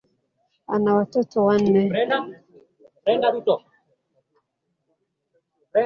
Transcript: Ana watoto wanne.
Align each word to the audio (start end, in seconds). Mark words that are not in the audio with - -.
Ana 0.73 0.89
watoto 0.97 1.37
wanne. 1.47 1.81